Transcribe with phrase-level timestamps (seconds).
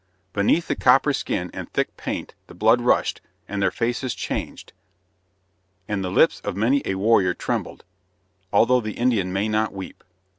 [0.33, 4.73] Beneath the copper skin and thick paint the blood rushed, and their faces changed,
[5.87, 7.83] and the lips of many a warrior trembled,
[8.51, 10.03] although the Indian may not weep.